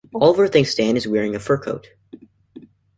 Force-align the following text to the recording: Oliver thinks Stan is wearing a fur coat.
Oliver 0.15 0.47
thinks 0.47 0.71
Stan 0.71 0.97
is 0.97 1.07
wearing 1.07 1.35
a 1.35 1.39
fur 1.39 1.59
coat. 1.59 1.91